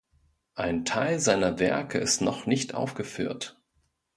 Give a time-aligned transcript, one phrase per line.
[0.55, 3.61] Ein Teil seiner Werke ist noch nicht aufgeführt.